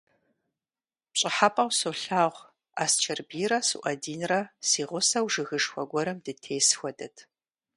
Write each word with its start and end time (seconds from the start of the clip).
ПщӀыхьэпӀэу 1.11 1.69
солъагъу: 1.79 2.49
Асчэрбийрэ 2.83 3.59
СуӀэдинрэ 3.67 4.41
си 4.67 4.81
гъусэу 4.89 5.25
жыгышхуэ 5.33 5.83
гуэрым 5.91 6.17
дытес 6.23 6.67
хуэдэт. 6.77 7.15